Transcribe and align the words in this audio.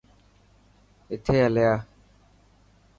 اٿي 1.11 1.35
هليا. 1.45 1.73